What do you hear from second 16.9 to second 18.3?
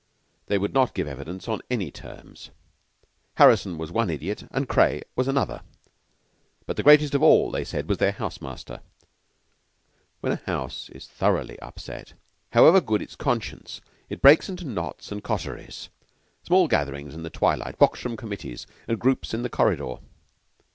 in the twilight, box room